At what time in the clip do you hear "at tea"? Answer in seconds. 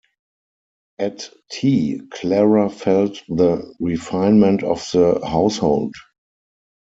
0.97-2.01